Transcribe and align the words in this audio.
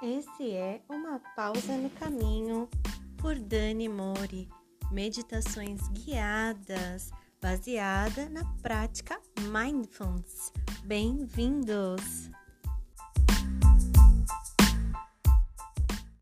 Esse 0.00 0.52
é 0.52 0.80
Uma 0.88 1.18
Pausa 1.34 1.76
no 1.76 1.90
Caminho 1.90 2.68
por 3.16 3.34
Dani 3.34 3.88
Mori. 3.88 4.48
Meditações 4.92 5.88
guiadas 5.88 7.10
baseada 7.42 8.28
na 8.28 8.44
prática 8.62 9.20
Mindfulness. 9.50 10.52
Bem-vindos! 10.84 12.30